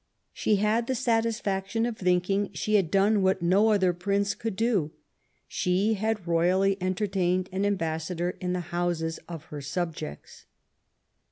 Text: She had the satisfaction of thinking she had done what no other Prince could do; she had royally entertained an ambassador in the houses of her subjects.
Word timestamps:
She 0.33 0.55
had 0.55 0.87
the 0.87 0.95
satisfaction 0.95 1.85
of 1.85 1.95
thinking 1.95 2.49
she 2.53 2.73
had 2.73 2.89
done 2.89 3.21
what 3.21 3.43
no 3.43 3.69
other 3.71 3.93
Prince 3.93 4.33
could 4.33 4.55
do; 4.55 4.89
she 5.47 5.93
had 5.93 6.25
royally 6.27 6.75
entertained 6.81 7.47
an 7.51 7.67
ambassador 7.67 8.31
in 8.41 8.53
the 8.53 8.61
houses 8.73 9.19
of 9.29 9.43
her 9.53 9.61
subjects. 9.61 10.47